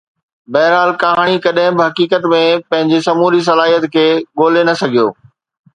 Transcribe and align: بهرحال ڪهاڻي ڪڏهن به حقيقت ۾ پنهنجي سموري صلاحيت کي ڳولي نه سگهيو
بهرحال 0.53 0.91
ڪهاڻي 1.03 1.35
ڪڏهن 1.43 1.77
به 1.79 1.83
حقيقت 1.89 2.27
۾ 2.33 2.41
پنهنجي 2.71 2.99
سموري 3.09 3.41
صلاحيت 3.51 3.87
کي 3.97 4.09
ڳولي 4.41 4.67
نه 4.71 4.79
سگهيو 4.83 5.07